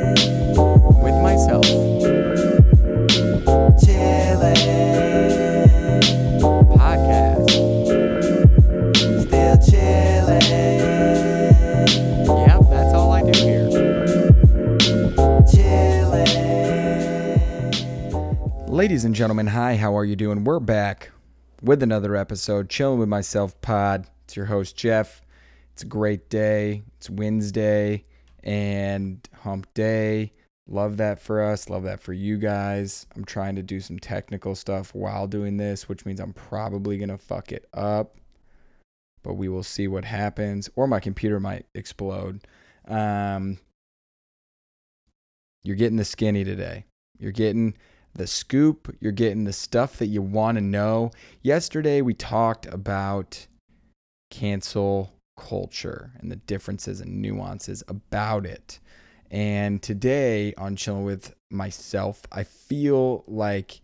Chillin', 0.00 1.02
with 1.02 1.14
myself. 1.22 1.64
chillin', 3.80 4.56
Podcast. 6.76 7.50
still 9.22 9.56
chillin', 9.58 10.48
Yep, 12.46 12.60
that's 12.70 12.94
all 12.94 13.10
I 13.12 13.22
do 13.22 13.38
here. 13.40 13.68
chillin'. 15.46 16.28
Ladies 18.68 19.04
and 19.04 19.14
gentlemen, 19.14 19.48
hi, 19.48 19.76
how 19.76 19.96
are 19.96 20.04
you 20.04 20.16
doing? 20.16 20.44
We're 20.44 20.60
back 20.60 21.10
with 21.62 21.82
another 21.82 22.16
episode, 22.16 22.70
Chilling 22.70 22.98
with 22.98 23.08
Myself 23.08 23.60
Pod. 23.60 24.06
It's 24.24 24.36
your 24.36 24.46
host, 24.46 24.76
Jeff. 24.76 25.20
It's 25.72 25.82
a 25.82 25.86
great 25.86 26.30
day. 26.30 26.82
It's 26.96 27.10
Wednesday 27.10 28.04
and 28.42 29.26
hump 29.42 29.72
day. 29.74 30.32
Love 30.66 30.96
that 30.98 31.20
for 31.20 31.42
us. 31.42 31.68
Love 31.68 31.82
that 31.82 32.00
for 32.00 32.12
you 32.12 32.38
guys. 32.38 33.06
I'm 33.14 33.24
trying 33.24 33.56
to 33.56 33.62
do 33.62 33.80
some 33.80 33.98
technical 33.98 34.54
stuff 34.54 34.94
while 34.94 35.26
doing 35.26 35.56
this, 35.56 35.88
which 35.88 36.06
means 36.06 36.20
I'm 36.20 36.32
probably 36.32 36.96
going 36.96 37.08
to 37.08 37.18
fuck 37.18 37.52
it 37.52 37.66
up. 37.74 38.16
But 39.22 39.34
we 39.34 39.48
will 39.48 39.62
see 39.62 39.88
what 39.88 40.04
happens. 40.04 40.70
Or 40.76 40.86
my 40.86 41.00
computer 41.00 41.40
might 41.40 41.66
explode. 41.74 42.46
Um, 42.88 43.58
you're 45.62 45.76
getting 45.76 45.96
the 45.98 46.04
skinny 46.04 46.44
today. 46.44 46.86
You're 47.18 47.32
getting 47.32 47.74
the 48.14 48.26
scoop. 48.26 48.94
You're 49.00 49.12
getting 49.12 49.44
the 49.44 49.52
stuff 49.52 49.98
that 49.98 50.06
you 50.06 50.22
want 50.22 50.56
to 50.56 50.62
know. 50.62 51.10
Yesterday, 51.42 52.02
we 52.02 52.14
talked 52.14 52.66
about 52.66 53.46
cancel 54.30 55.12
culture 55.36 56.12
and 56.18 56.30
the 56.30 56.36
differences 56.36 57.00
and 57.00 57.20
nuances 57.20 57.82
about 57.88 58.46
it. 58.46 58.78
And 59.30 59.80
today, 59.82 60.54
on 60.54 60.76
Chilling 60.76 61.04
with 61.04 61.34
Myself, 61.50 62.22
I 62.32 62.44
feel 62.44 63.24
like. 63.26 63.80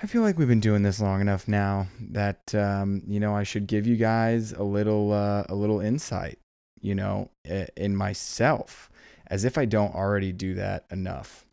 I 0.00 0.06
feel 0.06 0.22
like 0.22 0.38
we've 0.38 0.46
been 0.46 0.60
doing 0.60 0.84
this 0.84 1.00
long 1.00 1.20
enough 1.20 1.48
now 1.48 1.88
that 2.10 2.54
um, 2.54 3.02
you 3.08 3.18
know 3.18 3.34
I 3.34 3.42
should 3.42 3.66
give 3.66 3.84
you 3.84 3.96
guys 3.96 4.52
a 4.52 4.62
little 4.62 5.12
uh, 5.12 5.44
a 5.48 5.54
little 5.56 5.80
insight, 5.80 6.38
you 6.80 6.94
know, 6.94 7.30
in 7.76 7.96
myself, 7.96 8.90
as 9.26 9.44
if 9.44 9.58
I 9.58 9.64
don't 9.64 9.94
already 9.94 10.32
do 10.32 10.54
that 10.54 10.84
enough. 10.92 11.47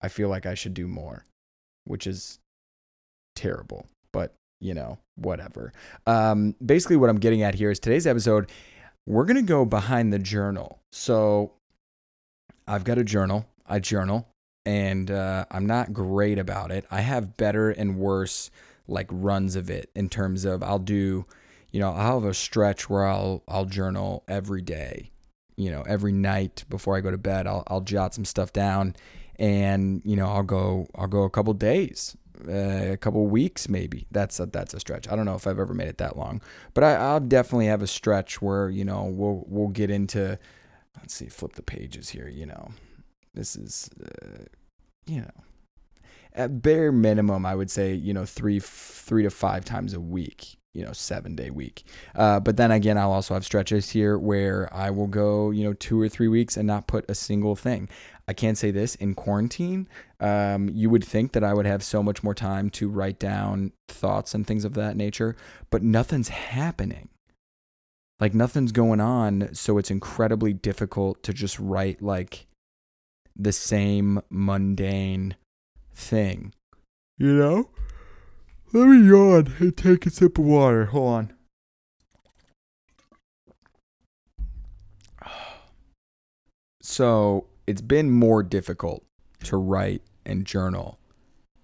I 0.00 0.08
feel 0.08 0.28
like 0.28 0.46
I 0.46 0.54
should 0.54 0.74
do 0.74 0.86
more, 0.86 1.26
which 1.84 2.06
is 2.06 2.38
terrible, 3.34 3.86
but 4.12 4.34
you 4.60 4.74
know, 4.74 4.98
whatever. 5.16 5.72
Um, 6.06 6.54
basically, 6.64 6.96
what 6.96 7.10
I'm 7.10 7.20
getting 7.20 7.42
at 7.42 7.54
here 7.54 7.70
is 7.70 7.78
today's 7.78 8.06
episode, 8.06 8.50
we're 9.06 9.24
going 9.24 9.36
to 9.36 9.42
go 9.42 9.64
behind 9.64 10.12
the 10.12 10.18
journal. 10.18 10.80
So 10.92 11.52
I've 12.66 12.84
got 12.84 12.98
a 12.98 13.04
journal, 13.04 13.46
I 13.66 13.78
journal, 13.78 14.28
and 14.66 15.10
uh, 15.10 15.46
I'm 15.50 15.66
not 15.66 15.92
great 15.92 16.38
about 16.38 16.70
it. 16.70 16.84
I 16.90 17.00
have 17.00 17.36
better 17.36 17.70
and 17.70 17.96
worse 17.96 18.50
like 18.86 19.08
runs 19.10 19.56
of 19.56 19.70
it 19.70 19.90
in 19.94 20.08
terms 20.08 20.44
of 20.44 20.62
I'll 20.62 20.78
do, 20.78 21.24
you 21.70 21.80
know, 21.80 21.92
I'll 21.92 22.20
have 22.20 22.28
a 22.28 22.34
stretch 22.34 22.90
where 22.90 23.06
I'll 23.06 23.42
I'll 23.48 23.64
journal 23.64 24.24
every 24.28 24.62
day, 24.62 25.10
you 25.56 25.70
know, 25.70 25.82
every 25.82 26.12
night 26.12 26.64
before 26.68 26.96
I 26.96 27.00
go 27.00 27.10
to 27.10 27.18
bed. 27.18 27.46
I'll 27.46 27.62
I'll 27.68 27.80
jot 27.80 28.14
some 28.14 28.24
stuff 28.24 28.52
down, 28.52 28.96
and 29.38 30.02
you 30.04 30.16
know 30.16 30.26
I'll 30.26 30.42
go 30.42 30.86
I'll 30.94 31.06
go 31.06 31.22
a 31.22 31.30
couple 31.30 31.54
days, 31.54 32.16
uh, 32.46 32.92
a 32.92 32.96
couple 32.96 33.26
weeks 33.26 33.68
maybe. 33.68 34.06
That's 34.10 34.40
a, 34.40 34.46
that's 34.46 34.74
a 34.74 34.80
stretch. 34.80 35.08
I 35.08 35.16
don't 35.16 35.26
know 35.26 35.34
if 35.34 35.46
I've 35.46 35.58
ever 35.58 35.74
made 35.74 35.88
it 35.88 35.98
that 35.98 36.16
long, 36.16 36.40
but 36.74 36.84
I, 36.84 36.94
I'll 36.94 37.20
definitely 37.20 37.66
have 37.66 37.82
a 37.82 37.86
stretch 37.86 38.42
where 38.42 38.68
you 38.70 38.84
know 38.84 39.04
we'll 39.04 39.44
we'll 39.46 39.68
get 39.68 39.90
into. 39.90 40.38
Let's 40.96 41.14
see, 41.14 41.28
flip 41.28 41.52
the 41.52 41.62
pages 41.62 42.08
here. 42.08 42.28
You 42.28 42.46
know, 42.46 42.70
this 43.32 43.54
is, 43.54 43.88
uh, 44.04 44.44
you 45.06 45.20
know, 45.20 45.30
at 46.32 46.60
bare 46.60 46.90
minimum, 46.90 47.46
I 47.46 47.54
would 47.54 47.70
say 47.70 47.94
you 47.94 48.12
know 48.12 48.24
three 48.24 48.60
three 48.60 49.22
to 49.22 49.30
five 49.30 49.64
times 49.64 49.94
a 49.94 50.00
week. 50.00 50.57
You 50.74 50.84
know, 50.84 50.92
seven 50.92 51.34
day 51.34 51.50
week. 51.50 51.84
Uh, 52.14 52.40
but 52.40 52.56
then 52.56 52.70
again, 52.70 52.98
I'll 52.98 53.12
also 53.12 53.34
have 53.34 53.44
stretches 53.44 53.90
here 53.90 54.18
where 54.18 54.72
I 54.72 54.90
will 54.90 55.06
go 55.06 55.50
you 55.50 55.64
know 55.64 55.72
two 55.72 56.00
or 56.00 56.08
three 56.08 56.28
weeks 56.28 56.56
and 56.56 56.66
not 56.66 56.86
put 56.86 57.08
a 57.10 57.14
single 57.14 57.56
thing. 57.56 57.88
I 58.28 58.34
can't 58.34 58.58
say 58.58 58.70
this 58.70 58.94
in 58.96 59.14
quarantine. 59.14 59.88
Um, 60.20 60.68
you 60.68 60.90
would 60.90 61.04
think 61.04 61.32
that 61.32 61.42
I 61.42 61.54
would 61.54 61.64
have 61.64 61.82
so 61.82 62.02
much 62.02 62.22
more 62.22 62.34
time 62.34 62.68
to 62.70 62.88
write 62.88 63.18
down 63.18 63.72
thoughts 63.88 64.34
and 64.34 64.46
things 64.46 64.66
of 64.66 64.74
that 64.74 64.96
nature, 64.96 65.34
but 65.70 65.82
nothing's 65.82 66.28
happening. 66.28 67.08
Like 68.20 68.34
nothing's 68.34 68.72
going 68.72 69.00
on, 69.00 69.54
so 69.54 69.78
it's 69.78 69.90
incredibly 69.90 70.52
difficult 70.52 71.22
to 71.22 71.32
just 71.32 71.58
write 71.58 72.02
like 72.02 72.46
the 73.34 73.52
same 73.52 74.20
mundane 74.28 75.36
thing. 75.94 76.52
You 77.16 77.32
know? 77.34 77.70
Let 78.70 78.88
me 78.88 79.08
yawn 79.08 79.54
and 79.60 79.74
take 79.74 80.04
a 80.04 80.10
sip 80.10 80.38
of 80.38 80.44
water. 80.44 80.86
Hold 80.86 81.14
on. 81.14 81.32
So 86.80 87.46
it's 87.66 87.82
been 87.82 88.10
more 88.10 88.42
difficult 88.42 89.04
to 89.44 89.58
write 89.58 90.00
and 90.24 90.46
journal 90.46 90.98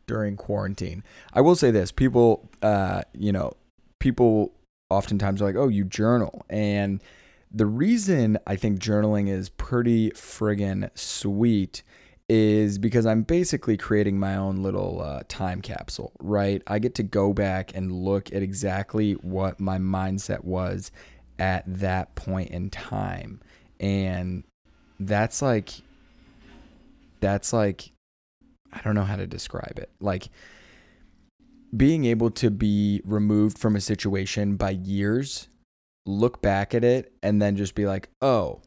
during 0.07 0.37
quarantine. 0.37 1.03
I 1.33 1.41
will 1.41 1.57
say 1.57 1.71
this: 1.71 1.91
people, 1.91 2.51
uh, 2.61 3.03
you 3.15 3.33
know, 3.33 3.55
people 4.01 4.53
oftentimes 4.91 5.41
are 5.41 5.47
like, 5.47 5.57
"Oh, 5.57 5.69
you 5.69 5.85
journal," 5.85 6.45
and 6.51 7.03
the 7.51 7.67
reason 7.67 8.39
I 8.47 8.57
think 8.57 8.81
journaling 8.81 9.29
is 9.29 9.49
pretty 9.49 10.11
friggin' 10.11 10.91
sweet 10.95 11.83
is 12.29 12.79
because 12.79 13.05
I'm 13.05 13.23
basically 13.23 13.77
creating 13.77 14.19
my 14.19 14.37
own 14.37 14.57
little 14.57 15.03
uh, 15.03 15.23
time 15.29 15.61
capsule, 15.61 16.13
right? 16.21 16.63
I 16.67 16.79
get 16.79 16.95
to 16.97 17.03
go 17.03 17.33
back 17.33 17.75
and 17.75 17.93
look 17.93 18.33
at 18.33 18.43
exactly 18.43 19.13
what 19.13 19.61
my 19.61 19.79
mindset 19.79 20.45
was 20.45 20.91
at 21.39 21.65
that 21.67 22.15
point 22.15 22.51
in 22.51 22.71
time. 22.71 23.41
And 23.79 24.45
that's 24.99 25.43
like, 25.43 25.71
that's 27.21 27.53
like, 27.53 27.91
I 28.73 28.81
don't 28.83 28.95
know 28.95 29.05
how 29.05 29.17
to 29.17 29.27
describe 29.27 29.79
it. 29.79 29.91
Like, 30.01 30.29
being 31.77 32.05
able 32.05 32.31
to 32.31 32.51
be 32.51 33.03
removed 33.05 33.59
from 33.59 33.77
a 33.77 33.81
situation 33.81 34.57
by 34.57 34.71
years, 34.71 35.49
look 36.07 36.41
back 36.41 36.73
at 36.75 36.85
it, 36.85 37.13
and 37.23 37.43
then 37.43 37.57
just 37.57 37.75
be 37.75 37.85
like, 37.85 38.09
oh, 38.23 38.63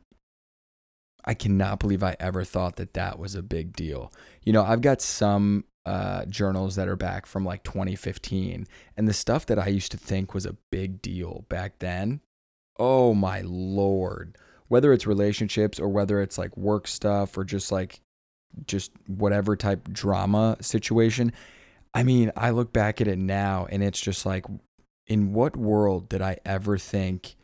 I 1.27 1.33
cannot 1.33 1.79
believe 1.79 2.01
I 2.01 2.15
ever 2.19 2.45
thought 2.45 2.77
that 2.77 2.93
that 2.93 3.19
was 3.19 3.35
a 3.35 3.43
big 3.43 3.75
deal. 3.75 4.13
You 4.43 4.53
know, 4.53 4.63
I've 4.63 4.81
got 4.81 5.01
some 5.01 5.65
uh, 5.85 6.25
journals 6.25 6.75
that 6.77 6.87
are 6.87 6.95
back 6.95 7.25
from 7.25 7.43
like 7.45 7.63
2015, 7.63 8.65
and 8.95 9.07
the 9.07 9.13
stuff 9.13 9.45
that 9.47 9.59
I 9.59 9.67
used 9.67 9.91
to 9.91 9.97
think 9.97 10.33
was 10.33 10.45
a 10.45 10.55
big 10.71 11.01
deal 11.01 11.45
back 11.49 11.79
then, 11.79 12.21
oh 12.79 13.13
my 13.13 13.41
lord. 13.41 14.37
Whether 14.69 14.93
it's 14.93 15.05
relationships 15.05 15.79
or 15.79 15.89
whether 15.89 16.21
it's 16.21 16.37
like 16.37 16.55
work 16.57 16.87
stuff 16.87 17.37
or 17.37 17.43
just 17.43 17.71
like 17.71 18.01
just 18.65 18.91
whatever 19.07 19.55
type 19.55 19.89
drama 19.91 20.57
situation. 20.61 21.31
I 21.93 22.03
mean, 22.03 22.31
I 22.35 22.49
look 22.51 22.73
back 22.73 23.01
at 23.01 23.07
it 23.07 23.17
now 23.17 23.67
and 23.69 23.83
it's 23.83 24.01
just 24.01 24.25
like, 24.25 24.45
in 25.05 25.33
what 25.33 25.55
world 25.55 26.09
did 26.09 26.21
I 26.21 26.37
ever 26.45 26.77
think 26.77 27.35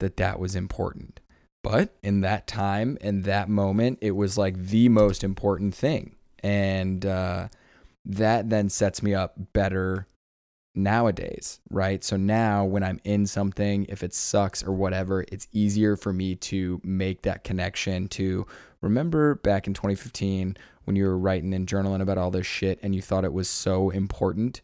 that 0.00 0.16
that 0.18 0.38
was 0.38 0.54
important? 0.54 1.20
But 1.68 1.96
in 2.00 2.20
that 2.20 2.46
time, 2.46 2.96
in 3.00 3.22
that 3.22 3.48
moment, 3.48 3.98
it 4.00 4.12
was 4.12 4.38
like 4.38 4.56
the 4.56 4.88
most 4.88 5.24
important 5.24 5.74
thing. 5.74 6.14
And 6.40 7.04
uh, 7.04 7.48
that 8.04 8.50
then 8.50 8.68
sets 8.68 9.02
me 9.02 9.14
up 9.14 9.34
better 9.52 10.06
nowadays, 10.76 11.58
right? 11.68 12.04
So 12.04 12.16
now 12.16 12.64
when 12.64 12.84
I'm 12.84 13.00
in 13.02 13.26
something, 13.26 13.84
if 13.88 14.04
it 14.04 14.14
sucks 14.14 14.62
or 14.62 14.70
whatever, 14.70 15.24
it's 15.32 15.48
easier 15.50 15.96
for 15.96 16.12
me 16.12 16.36
to 16.36 16.80
make 16.84 17.22
that 17.22 17.42
connection 17.42 18.06
to 18.10 18.46
remember 18.80 19.34
back 19.34 19.66
in 19.66 19.74
2015 19.74 20.56
when 20.84 20.94
you 20.94 21.04
were 21.04 21.18
writing 21.18 21.52
and 21.52 21.66
journaling 21.66 22.00
about 22.00 22.16
all 22.16 22.30
this 22.30 22.46
shit 22.46 22.78
and 22.80 22.94
you 22.94 23.02
thought 23.02 23.24
it 23.24 23.32
was 23.32 23.50
so 23.50 23.90
important. 23.90 24.60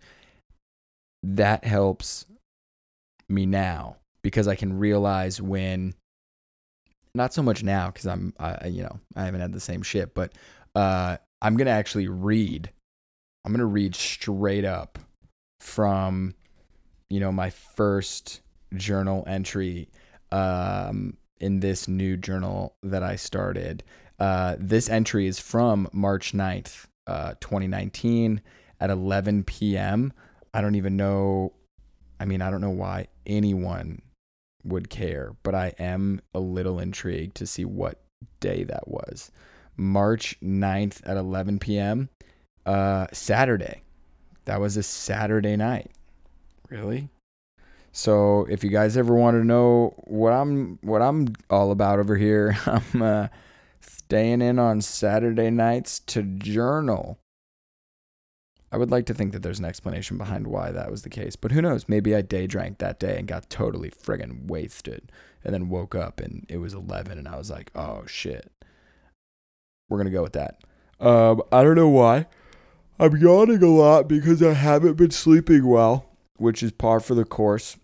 That 1.25 1.65
helps 1.65 2.27
me 3.29 3.45
now 3.45 3.97
because 4.23 4.47
I 4.47 4.55
can 4.55 4.79
realize 4.79 5.43
when 5.43 5.95
not 7.15 7.35
so 7.35 7.43
much 7.43 7.63
now 7.63 7.89
because 7.89 8.07
I'm 8.07 8.33
I 8.39 8.67
you 8.69 8.83
know 8.83 8.99
I 9.17 9.25
haven't 9.25 9.41
had 9.41 9.53
the 9.53 9.61
same 9.61 9.83
shit, 9.83 10.15
but 10.15 10.33
uh, 10.75 11.17
I'm 11.41 11.57
gonna 11.57 11.71
actually 11.71 12.09
read. 12.09 12.71
I'm 13.45 13.53
gonna 13.53 13.67
read 13.67 13.95
straight 13.95 14.65
up 14.65 14.99
from 15.61 16.35
you 17.11 17.21
know 17.21 17.33
my 17.33 17.51
first 17.51 18.41
journal 18.75 19.25
entry 19.27 19.89
um, 20.31 21.17
in 21.41 21.61
this 21.61 21.89
new 21.89 22.17
journal 22.17 22.77
that 22.83 23.03
I 23.03 23.17
started. 23.17 23.85
Uh, 24.19 24.57
this 24.59 24.89
entry 24.89 25.27
is 25.27 25.41
from 25.41 25.89
March 25.93 26.33
9th, 26.33 26.87
uh, 27.09 27.35
2019 27.41 28.41
at 28.79 28.91
11 28.91 29.43
p.m. 29.45 30.13
I 30.55 30.61
don't 30.61 30.77
even 30.77 30.97
know 30.97 31.53
I 32.23 32.25
mean, 32.25 32.41
I 32.41 32.53
don't 32.53 32.61
know 32.61 32.71
why 32.71 33.09
anyone 33.27 34.01
would 34.65 34.91
care, 34.91 35.35
but 35.43 35.55
I 35.55 35.75
am 35.79 36.21
a 36.35 36.41
little 36.41 36.79
intrigued 36.79 37.37
to 37.37 37.47
see 37.47 37.65
what 37.65 38.01
day 38.41 38.65
that 38.65 38.89
was. 38.89 39.31
March 39.77 40.37
9th 40.43 41.01
at 41.05 41.17
11 41.17 41.59
p.m. 41.59 42.09
Uh, 42.67 43.07
Saturday. 43.13 43.83
That 44.45 44.61
was 44.61 44.77
a 44.77 44.83
Saturday 44.83 45.57
night. 45.57 45.91
Really? 46.69 47.09
So 47.93 48.47
if 48.49 48.65
you 48.65 48.71
guys 48.71 48.97
ever 48.97 49.15
want 49.15 49.37
to 49.37 49.45
know 49.45 49.95
what 50.05 50.33
I'm 50.33 50.79
what 50.83 51.03
I'm 51.03 51.35
all 51.51 51.71
about 51.71 51.99
over 51.99 52.17
here, 52.17 52.57
I'm 52.67 53.03
uh, 53.03 53.29
staying 53.81 54.41
in 54.41 54.59
on 54.59 54.81
Saturday 54.81 55.51
nights 55.51 56.01
to 56.01 56.23
journal. 56.23 57.19
I 58.73 58.79
would 58.79 58.91
like 58.91 59.05
to 59.07 59.15
think 59.15 59.33
that 59.33 59.43
there's 59.43 59.59
an 59.59 59.67
explanation 59.67 60.17
behind 60.17 60.47
why 60.47 60.73
that 60.73 60.91
was 60.91 61.03
the 61.03 61.11
case, 61.11 61.37
but 61.37 61.53
who 61.53 61.61
knows? 61.61 61.91
Maybe 61.91 62.17
I 62.17 62.23
day 62.23 62.47
drank 62.47 62.79
that 62.79 62.99
day 62.99 63.19
and 63.19 63.29
got 63.29 63.51
totally 63.51 63.91
friggin' 63.91 64.47
wasted, 64.47 65.13
and 65.45 65.53
then 65.53 65.69
woke 65.69 65.95
up 65.95 66.21
and 66.21 66.47
it 66.49 66.57
was 66.57 66.73
11, 66.73 67.19
and 67.19 67.29
I 67.29 67.37
was 67.37 67.51
like, 67.51 67.71
oh 67.75 68.05
shit. 68.07 68.51
We're 69.91 69.99
gonna 69.99 70.09
go 70.09 70.23
with 70.23 70.33
that. 70.33 70.63
Um, 70.99 71.43
I 71.53 71.63
don't 71.63 71.77
know 71.77 71.91
why. 71.91 72.27
I'm 72.99 73.15
yawning 73.17 73.63
a 73.63 73.69
lot 73.69 74.09
because 74.09 74.43
I 74.43 74.55
haven't 74.55 74.95
been 74.95 75.11
sleeping 75.11 75.67
well, 75.67 76.07
which 76.39 76.63
is 76.63 76.73
par 76.73 77.01
for 77.01 77.15
the 77.15 77.27
course. 77.27 77.77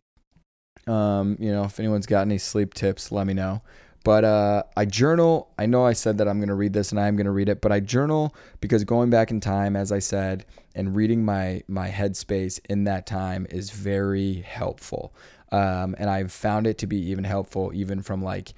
Um, 0.87 1.37
you 1.39 1.53
know, 1.53 1.65
if 1.65 1.79
anyone's 1.79 2.07
got 2.07 2.23
any 2.23 2.39
sleep 2.39 2.73
tips, 2.73 3.13
let 3.13 3.27
me 3.27 3.35
know. 3.35 3.61
But 4.09 4.25
uh, 4.25 4.63
I 4.75 4.87
journal. 4.87 5.51
I 5.59 5.67
know 5.67 5.85
I 5.85 5.93
said 5.93 6.17
that 6.17 6.29
I'm 6.29 6.39
going 6.39 6.49
to 6.49 6.55
read 6.55 6.73
this 6.73 6.93
and 6.93 6.99
I 6.99 7.09
am 7.09 7.17
going 7.17 7.27
to 7.27 7.31
read 7.31 7.51
it, 7.51 7.61
but 7.61 7.73
I 7.73 7.81
journal 7.81 8.35
because 8.59 8.83
going 8.83 9.11
back 9.11 9.31
in 9.31 9.39
time, 9.39 9.77
as 9.77 9.93
I 9.93 9.99
said, 9.99 10.47
and 10.75 10.97
reading 10.97 11.27
my 11.27 11.63
my 11.69 11.91
headspace 11.91 12.59
in 12.71 12.85
that 12.85 13.05
time 13.05 13.47
is 13.51 13.69
very 13.69 14.37
helpful. 14.37 15.13
Um, 15.53 15.95
and 15.99 16.09
I've 16.09 16.33
found 16.33 16.67
it 16.67 16.79
to 16.79 16.87
be 16.87 16.97
even 17.11 17.23
helpful, 17.23 17.71
even 17.75 18.01
from 18.01 18.23
like, 18.23 18.55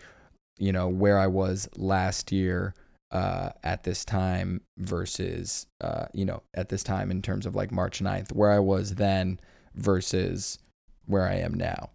you 0.56 0.70
know, 0.70 0.86
where 0.86 1.18
I 1.18 1.26
was 1.26 1.68
last 1.76 2.30
year 2.30 2.72
uh, 3.10 3.50
at 3.64 3.82
this 3.82 4.04
time 4.04 4.60
versus, 4.78 5.66
uh, 5.80 6.06
you 6.12 6.26
know, 6.26 6.44
at 6.54 6.68
this 6.68 6.84
time 6.84 7.10
in 7.10 7.22
terms 7.22 7.44
of 7.44 7.56
like 7.56 7.72
March 7.72 8.00
9th, 8.00 8.30
where 8.30 8.52
I 8.52 8.60
was 8.60 8.94
then 8.94 9.40
versus 9.74 10.60
where 11.06 11.26
I 11.26 11.38
am 11.38 11.54
now. 11.54 11.90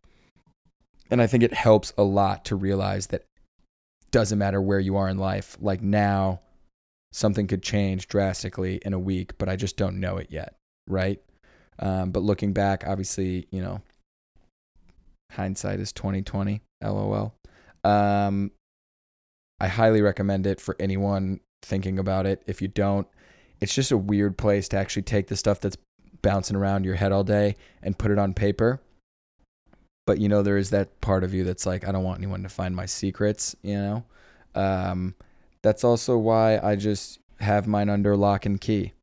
And 1.09 1.21
I 1.21 1.27
think 1.27 1.43
it 1.43 1.53
helps 1.53 1.93
a 1.97 2.03
lot 2.03 2.43
to 2.45 2.57
realize 2.57 3.07
that 3.07 3.23
doesn't 4.11 4.39
matter 4.39 4.61
where 4.61 4.79
you 4.79 4.95
are 4.97 5.09
in 5.09 5.17
life. 5.17 5.57
Like 5.59 5.81
now, 5.81 6.41
something 7.11 7.47
could 7.47 7.63
change 7.63 8.07
drastically 8.07 8.79
in 8.85 8.93
a 8.93 8.99
week, 8.99 9.37
but 9.37 9.49
I 9.49 9.55
just 9.55 9.77
don't 9.77 9.99
know 9.99 10.17
it 10.17 10.27
yet, 10.29 10.55
right? 10.87 11.19
Um, 11.79 12.11
but 12.11 12.23
looking 12.23 12.53
back, 12.53 12.83
obviously, 12.87 13.47
you 13.51 13.61
know, 13.61 13.81
hindsight 15.31 15.79
is 15.79 15.91
twenty 15.91 16.21
twenty. 16.21 16.61
LOL. 16.83 17.33
Um, 17.83 18.51
I 19.59 19.67
highly 19.67 20.01
recommend 20.01 20.45
it 20.45 20.59
for 20.59 20.75
anyone 20.79 21.39
thinking 21.63 21.99
about 21.99 22.25
it. 22.25 22.43
If 22.45 22.61
you 22.61 22.67
don't, 22.67 23.07
it's 23.61 23.73
just 23.73 23.91
a 23.91 23.97
weird 23.97 24.37
place 24.37 24.67
to 24.69 24.77
actually 24.77 25.03
take 25.03 25.27
the 25.27 25.37
stuff 25.37 25.61
that's 25.61 25.77
bouncing 26.21 26.55
around 26.55 26.85
your 26.85 26.95
head 26.95 27.11
all 27.11 27.23
day 27.23 27.55
and 27.81 27.97
put 27.97 28.11
it 28.11 28.19
on 28.19 28.33
paper 28.33 28.81
but 30.05 30.19
you 30.19 30.29
know 30.29 30.41
there 30.41 30.57
is 30.57 30.69
that 30.69 31.01
part 31.01 31.23
of 31.23 31.33
you 31.33 31.43
that's 31.43 31.65
like 31.65 31.87
i 31.87 31.91
don't 31.91 32.03
want 32.03 32.19
anyone 32.19 32.43
to 32.43 32.49
find 32.49 32.75
my 32.75 32.85
secrets 32.85 33.55
you 33.61 33.75
know? 33.75 34.03
Um, 34.53 35.15
that's 35.61 35.83
also 35.83 36.17
why 36.17 36.59
i 36.59 36.75
just 36.75 37.19
have 37.39 37.67
mine 37.67 37.89
under 37.89 38.15
lock 38.15 38.45
and 38.45 38.61
key. 38.61 38.93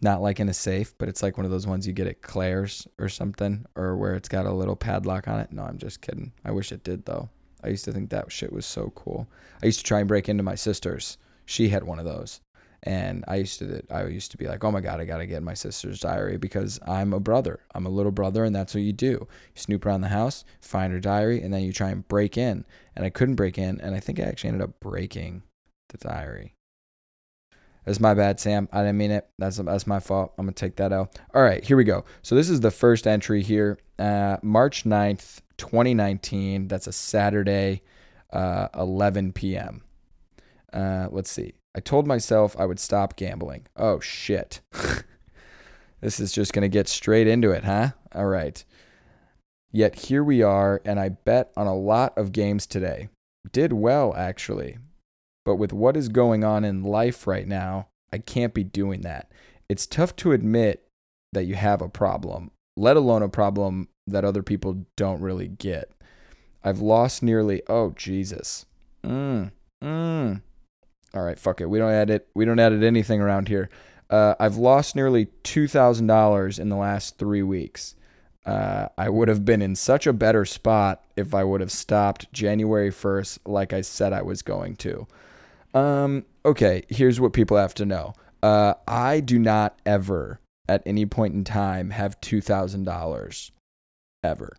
Not 0.00 0.22
like 0.22 0.40
in 0.40 0.48
a 0.48 0.54
safe 0.54 0.94
but 0.98 1.08
it's 1.08 1.22
like 1.22 1.36
one 1.36 1.44
of 1.44 1.50
those 1.50 1.66
ones 1.66 1.86
you 1.86 1.92
get 1.92 2.06
at 2.06 2.22
claire's 2.22 2.86
or 2.98 3.08
something 3.08 3.66
or 3.74 3.96
where 3.96 4.14
it's 4.14 4.28
got 4.28 4.46
a 4.46 4.52
little 4.52 4.76
padlock 4.76 5.28
on 5.28 5.40
it. 5.40 5.52
No 5.52 5.62
i'm 5.62 5.78
just 5.78 6.00
kidding. 6.00 6.32
I 6.44 6.50
wish 6.52 6.72
it 6.72 6.84
did 6.84 7.04
though. 7.04 7.28
I 7.62 7.68
used 7.68 7.84
to 7.86 7.92
think 7.92 8.10
that 8.10 8.30
shit 8.30 8.52
was 8.52 8.66
so 8.66 8.92
cool. 8.94 9.26
I 9.62 9.66
used 9.66 9.80
to 9.80 9.84
try 9.84 9.98
and 10.00 10.08
break 10.08 10.28
into 10.28 10.42
my 10.42 10.54
sister's. 10.54 11.18
She 11.46 11.68
had 11.68 11.84
one 11.84 11.98
of 11.98 12.04
those 12.04 12.40
and 12.86 13.24
I 13.26 13.36
used 13.36 13.58
to 13.58 13.82
I 13.90 14.06
used 14.06 14.30
to 14.30 14.38
be 14.38 14.46
like, 14.46 14.62
"Oh 14.64 14.70
my 14.70 14.80
god, 14.80 15.00
I 15.00 15.04
got 15.04 15.18
to 15.18 15.26
get 15.26 15.42
my 15.42 15.54
sister's 15.54 16.00
diary 16.00 16.38
because 16.38 16.78
I'm 16.86 17.12
a 17.12 17.20
brother. 17.20 17.60
I'm 17.74 17.84
a 17.84 17.90
little 17.90 18.12
brother 18.12 18.44
and 18.44 18.54
that's 18.54 18.74
what 18.74 18.84
you 18.84 18.92
do. 18.92 19.06
You 19.08 19.28
snoop 19.56 19.84
around 19.84 20.02
the 20.02 20.08
house, 20.08 20.44
find 20.60 20.92
her 20.92 21.00
diary 21.00 21.42
and 21.42 21.52
then 21.52 21.62
you 21.62 21.72
try 21.72 21.90
and 21.90 22.06
break 22.06 22.38
in." 22.38 22.64
And 22.94 23.04
I 23.04 23.10
couldn't 23.10 23.34
break 23.34 23.58
in 23.58 23.80
and 23.80 23.94
I 23.94 24.00
think 24.00 24.20
I 24.20 24.22
actually 24.22 24.48
ended 24.48 24.62
up 24.62 24.80
breaking 24.80 25.42
the 25.88 25.98
diary. 25.98 26.54
That's 27.84 28.00
my 28.00 28.14
bad, 28.14 28.40
Sam. 28.40 28.68
I 28.72 28.80
didn't 28.80 28.98
mean 28.98 29.12
it. 29.12 29.28
That's 29.38 29.58
that's 29.58 29.86
my 29.86 30.00
fault. 30.00 30.32
I'm 30.38 30.46
gonna 30.46 30.54
take 30.54 30.76
that 30.76 30.92
out. 30.92 31.18
All 31.34 31.42
right, 31.42 31.64
here 31.64 31.76
we 31.76 31.84
go. 31.84 32.04
So 32.22 32.34
this 32.34 32.48
is 32.48 32.60
the 32.60 32.70
first 32.70 33.06
entry 33.06 33.42
here, 33.42 33.78
uh, 33.98 34.38
March 34.42 34.84
9th, 34.84 35.40
2019. 35.56 36.68
That's 36.68 36.86
a 36.86 36.92
Saturday, 36.92 37.82
uh, 38.32 38.68
11 38.76 39.32
p.m. 39.32 39.82
Uh, 40.72 41.08
let's 41.10 41.30
see. 41.30 41.54
I 41.76 41.80
told 41.80 42.06
myself 42.06 42.56
I 42.58 42.64
would 42.64 42.80
stop 42.80 43.16
gambling. 43.16 43.66
Oh, 43.76 44.00
shit. 44.00 44.62
this 46.00 46.18
is 46.18 46.32
just 46.32 46.54
going 46.54 46.62
to 46.62 46.70
get 46.70 46.88
straight 46.88 47.26
into 47.26 47.50
it, 47.50 47.64
huh? 47.64 47.90
All 48.14 48.24
right. 48.24 48.64
Yet 49.72 49.94
here 49.94 50.24
we 50.24 50.42
are, 50.42 50.80
and 50.86 50.98
I 50.98 51.10
bet 51.10 51.52
on 51.54 51.66
a 51.66 51.76
lot 51.76 52.16
of 52.16 52.32
games 52.32 52.66
today. 52.66 53.10
Did 53.52 53.74
well, 53.74 54.14
actually. 54.16 54.78
But 55.44 55.56
with 55.56 55.74
what 55.74 55.98
is 55.98 56.08
going 56.08 56.44
on 56.44 56.64
in 56.64 56.82
life 56.82 57.26
right 57.26 57.46
now, 57.46 57.88
I 58.10 58.18
can't 58.18 58.54
be 58.54 58.64
doing 58.64 59.02
that. 59.02 59.30
It's 59.68 59.86
tough 59.86 60.16
to 60.16 60.32
admit 60.32 60.82
that 61.34 61.44
you 61.44 61.56
have 61.56 61.82
a 61.82 61.90
problem, 61.90 62.52
let 62.78 62.96
alone 62.96 63.22
a 63.22 63.28
problem 63.28 63.88
that 64.06 64.24
other 64.24 64.42
people 64.42 64.86
don't 64.96 65.20
really 65.20 65.48
get. 65.48 65.90
I've 66.64 66.80
lost 66.80 67.22
nearly, 67.22 67.62
oh, 67.68 67.90
Jesus. 67.90 68.64
Mmm, 69.04 69.50
mmm. 69.84 70.40
All 71.16 71.22
right, 71.22 71.38
fuck 71.38 71.62
it. 71.62 71.70
We 71.70 71.78
don't 71.78 71.90
edit. 71.90 72.28
We 72.34 72.44
don't 72.44 72.58
edit 72.58 72.82
anything 72.82 73.22
around 73.22 73.48
here. 73.48 73.70
Uh, 74.10 74.34
I've 74.38 74.56
lost 74.56 74.94
nearly 74.94 75.28
two 75.42 75.66
thousand 75.66 76.08
dollars 76.08 76.58
in 76.58 76.68
the 76.68 76.76
last 76.76 77.16
three 77.16 77.42
weeks. 77.42 77.94
Uh, 78.44 78.88
I 78.98 79.08
would 79.08 79.28
have 79.28 79.44
been 79.44 79.62
in 79.62 79.74
such 79.74 80.06
a 80.06 80.12
better 80.12 80.44
spot 80.44 81.02
if 81.16 81.34
I 81.34 81.42
would 81.42 81.60
have 81.62 81.72
stopped 81.72 82.32
January 82.32 82.90
first, 82.90 83.40
like 83.48 83.72
I 83.72 83.80
said 83.80 84.12
I 84.12 84.22
was 84.22 84.42
going 84.42 84.76
to. 84.76 85.06
Um, 85.74 86.24
okay, 86.44 86.84
here's 86.88 87.18
what 87.20 87.32
people 87.32 87.56
have 87.56 87.74
to 87.74 87.86
know. 87.86 88.12
Uh, 88.42 88.74
I 88.86 89.20
do 89.20 89.38
not 89.38 89.78
ever, 89.84 90.38
at 90.68 90.82
any 90.86 91.06
point 91.06 91.34
in 91.34 91.44
time, 91.44 91.90
have 91.90 92.20
two 92.20 92.42
thousand 92.42 92.84
dollars, 92.84 93.50
ever. 94.22 94.56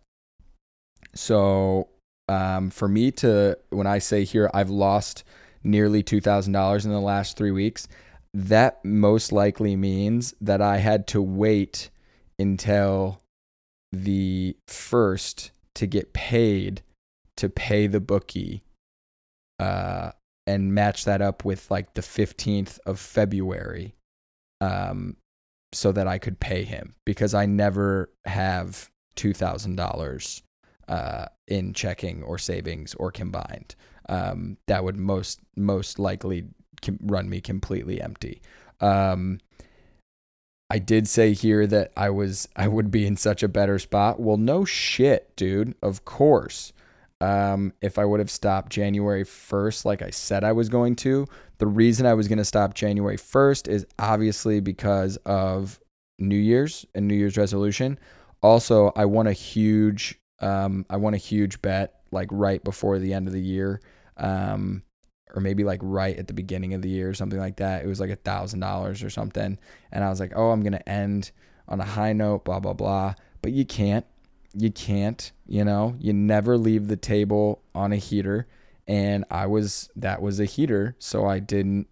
So, 1.14 1.88
um, 2.28 2.70
for 2.70 2.88
me 2.88 3.12
to, 3.12 3.56
when 3.70 3.86
I 3.86 3.98
say 3.98 4.24
here, 4.24 4.50
I've 4.52 4.70
lost 4.70 5.24
nearly 5.64 6.02
$2,000 6.02 6.84
in 6.84 6.90
the 6.90 7.00
last 7.00 7.36
three 7.36 7.50
weeks, 7.50 7.88
that 8.34 8.84
most 8.84 9.32
likely 9.32 9.76
means 9.76 10.34
that 10.40 10.60
I 10.60 10.78
had 10.78 11.06
to 11.08 11.22
wait 11.22 11.90
until 12.38 13.20
the 13.92 14.56
first 14.66 15.50
to 15.74 15.86
get 15.86 16.12
paid 16.12 16.82
to 17.36 17.48
pay 17.48 17.86
the 17.86 18.00
bookie 18.00 18.62
uh, 19.58 20.10
and 20.46 20.74
match 20.74 21.04
that 21.04 21.22
up 21.22 21.44
with 21.44 21.70
like 21.70 21.94
the 21.94 22.02
15th 22.02 22.78
of 22.84 22.98
February 22.98 23.94
um, 24.60 25.16
so 25.72 25.92
that 25.92 26.06
I 26.06 26.18
could 26.18 26.40
pay 26.40 26.64
him 26.64 26.94
because 27.04 27.34
I 27.34 27.46
never 27.46 28.10
have 28.24 28.90
$2,000 29.16 30.42
uh, 30.88 31.26
in 31.46 31.74
checking 31.74 32.22
or 32.22 32.38
savings 32.38 32.94
or 32.94 33.10
combined 33.10 33.74
um, 34.08 34.56
that 34.66 34.84
would 34.84 34.96
most 34.96 35.40
most 35.56 35.98
likely 35.98 36.44
run 37.00 37.28
me 37.28 37.40
completely 37.40 38.00
empty. 38.00 38.40
Um, 38.80 39.40
I 40.70 40.78
did 40.78 41.08
say 41.08 41.32
here 41.32 41.66
that 41.66 41.92
I 41.96 42.10
was 42.10 42.48
I 42.54 42.68
would 42.68 42.90
be 42.90 43.06
in 43.06 43.16
such 43.16 43.42
a 43.42 43.48
better 43.48 43.78
spot. 43.78 44.20
Well, 44.20 44.36
no 44.36 44.64
shit, 44.64 45.34
dude. 45.36 45.74
Of 45.82 46.04
course. 46.04 46.72
Um, 47.20 47.72
if 47.82 47.98
I 47.98 48.04
would 48.04 48.20
have 48.20 48.30
stopped 48.30 48.70
January 48.70 49.24
1st, 49.24 49.84
like 49.84 50.02
I 50.02 50.10
said 50.10 50.44
I 50.44 50.52
was 50.52 50.68
going 50.68 50.94
to, 50.96 51.26
the 51.58 51.66
reason 51.66 52.06
I 52.06 52.14
was 52.14 52.28
going 52.28 52.38
to 52.38 52.44
stop 52.44 52.74
January 52.74 53.16
1st 53.16 53.66
is 53.66 53.84
obviously 53.98 54.60
because 54.60 55.16
of 55.26 55.80
New 56.20 56.36
Year's 56.36 56.86
and 56.94 57.08
New 57.08 57.16
Year's 57.16 57.36
resolution. 57.36 57.98
Also, 58.40 58.92
I 58.94 59.06
won 59.06 59.26
a 59.26 59.32
huge, 59.32 60.20
um, 60.38 60.86
I 60.90 60.96
won 60.96 61.14
a 61.14 61.18
huge 61.18 61.60
bet 61.60 61.94
like 62.12 62.28
right 62.30 62.62
before 62.62 63.00
the 63.00 63.12
end 63.12 63.26
of 63.26 63.32
the 63.32 63.42
year 63.42 63.80
um, 64.18 64.82
or 65.34 65.40
maybe 65.40 65.64
like 65.64 65.80
right 65.82 66.18
at 66.18 66.26
the 66.26 66.32
beginning 66.32 66.74
of 66.74 66.82
the 66.82 66.88
year 66.88 67.08
or 67.08 67.14
something 67.14 67.38
like 67.38 67.56
that. 67.56 67.84
It 67.84 67.86
was 67.86 68.00
like 68.00 68.10
a 68.10 68.16
thousand 68.16 68.60
dollars 68.60 69.02
or 69.02 69.10
something, 69.10 69.58
and 69.92 70.04
I 70.04 70.08
was 70.08 70.20
like, 70.20 70.32
oh, 70.34 70.50
I'm 70.50 70.62
gonna 70.62 70.82
end 70.86 71.30
on 71.68 71.80
a 71.80 71.84
high 71.84 72.12
note, 72.12 72.44
blah 72.44 72.60
blah 72.60 72.72
blah. 72.72 73.14
But 73.42 73.52
you 73.52 73.64
can't, 73.64 74.06
you 74.54 74.70
can't. 74.70 75.32
You 75.46 75.64
know, 75.64 75.94
you 75.98 76.12
never 76.12 76.56
leave 76.58 76.88
the 76.88 76.96
table 76.96 77.62
on 77.74 77.92
a 77.92 77.96
heater, 77.96 78.46
and 78.86 79.24
I 79.30 79.46
was 79.46 79.90
that 79.96 80.20
was 80.22 80.40
a 80.40 80.44
heater, 80.44 80.96
so 80.98 81.26
I 81.26 81.38
didn't 81.38 81.88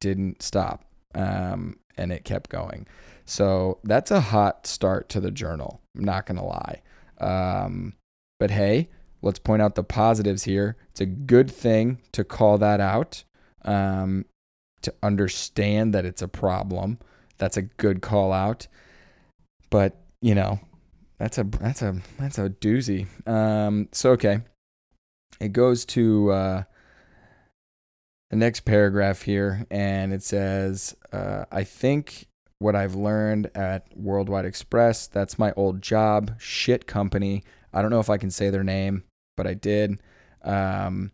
didn't 0.00 0.42
stop, 0.42 0.84
um, 1.14 1.78
and 1.96 2.12
it 2.12 2.24
kept 2.24 2.50
going. 2.50 2.86
So 3.26 3.78
that's 3.84 4.10
a 4.10 4.20
hot 4.20 4.66
start 4.66 5.08
to 5.10 5.20
the 5.20 5.30
journal. 5.30 5.80
I'm 5.96 6.04
not 6.04 6.26
gonna 6.26 6.44
lie. 6.44 6.82
Um, 7.20 7.94
but 8.38 8.50
hey, 8.50 8.88
let's 9.22 9.38
point 9.38 9.62
out 9.62 9.74
the 9.74 9.84
positives 9.84 10.44
here. 10.44 10.76
It's 10.90 11.00
a 11.00 11.06
good 11.06 11.50
thing 11.50 11.98
to 12.12 12.24
call 12.24 12.58
that 12.58 12.80
out, 12.80 13.24
um, 13.64 14.24
to 14.82 14.94
understand 15.02 15.94
that 15.94 16.04
it's 16.04 16.22
a 16.22 16.28
problem. 16.28 16.98
That's 17.38 17.56
a 17.56 17.62
good 17.62 18.02
call 18.02 18.32
out. 18.32 18.66
But 19.70 19.96
you 20.20 20.34
know, 20.34 20.60
that's 21.18 21.38
a 21.38 21.44
that's 21.44 21.82
a 21.82 22.00
that's 22.18 22.38
a 22.38 22.50
doozy. 22.50 23.06
Um, 23.28 23.88
so 23.92 24.12
okay, 24.12 24.40
it 25.40 25.52
goes 25.52 25.84
to 25.86 26.30
uh, 26.30 26.62
the 28.30 28.36
next 28.36 28.60
paragraph 28.60 29.22
here, 29.22 29.66
and 29.70 30.12
it 30.12 30.22
says, 30.22 30.96
uh, 31.12 31.44
"I 31.50 31.64
think 31.64 32.26
what 32.60 32.76
I've 32.76 32.94
learned 32.94 33.50
at 33.54 33.86
Worldwide 33.96 34.44
Express. 34.44 35.08
That's 35.08 35.38
my 35.38 35.52
old 35.56 35.82
job. 35.82 36.32
Shit 36.38 36.86
company. 36.86 37.42
I 37.72 37.82
don't 37.82 37.90
know 37.90 38.00
if 38.00 38.10
I 38.10 38.18
can 38.18 38.30
say 38.30 38.50
their 38.50 38.62
name, 38.62 39.02
but 39.40 39.46
I 39.46 39.54
did. 39.54 39.98
Um, 40.44 41.12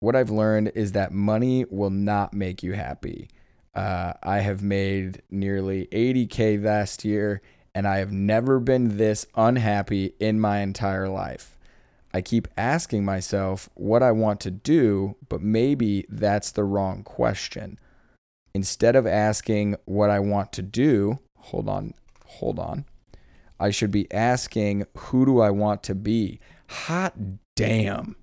what 0.00 0.14
I've 0.14 0.28
learned 0.28 0.72
is 0.74 0.92
that 0.92 1.10
money 1.10 1.64
will 1.70 1.88
not 1.88 2.34
make 2.34 2.62
you 2.62 2.74
happy. 2.74 3.30
Uh, 3.74 4.12
I 4.22 4.40
have 4.40 4.62
made 4.62 5.22
nearly 5.30 5.86
80K 5.86 6.62
last 6.62 7.06
year, 7.06 7.40
and 7.74 7.88
I 7.88 7.96
have 7.96 8.12
never 8.12 8.60
been 8.60 8.98
this 8.98 9.24
unhappy 9.36 10.12
in 10.20 10.38
my 10.38 10.58
entire 10.58 11.08
life. 11.08 11.56
I 12.12 12.20
keep 12.20 12.46
asking 12.58 13.06
myself 13.06 13.70
what 13.72 14.02
I 14.02 14.12
want 14.12 14.38
to 14.40 14.50
do, 14.50 15.16
but 15.30 15.40
maybe 15.40 16.04
that's 16.10 16.50
the 16.50 16.64
wrong 16.64 17.04
question. 17.04 17.78
Instead 18.52 18.96
of 18.96 19.06
asking 19.06 19.76
what 19.86 20.10
I 20.10 20.18
want 20.18 20.52
to 20.52 20.62
do, 20.62 21.20
hold 21.38 21.70
on, 21.70 21.94
hold 22.26 22.58
on. 22.58 22.84
I 23.62 23.70
should 23.70 23.92
be 23.92 24.12
asking 24.12 24.86
who 24.96 25.24
do 25.24 25.40
I 25.40 25.50
want 25.50 25.84
to 25.84 25.94
be? 25.94 26.40
Hot 26.68 27.14
damn. 27.54 28.16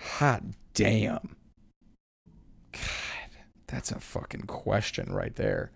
Hot 0.00 0.42
damn. 0.72 1.36
God, 2.72 3.30
that's 3.66 3.92
a 3.92 4.00
fucking 4.00 4.44
question 4.44 5.12
right 5.12 5.36
there. 5.36 5.72